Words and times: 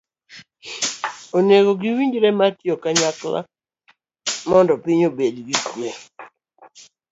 Onego 1.37 1.71
giwinjre 1.81 2.29
mar 2.39 2.51
tiyo 2.59 2.75
kanyakla 2.83 3.39
mondo 4.49 4.73
piny 4.83 5.01
obed 5.09 5.35
gi 5.47 5.55
kwe. 5.67 5.89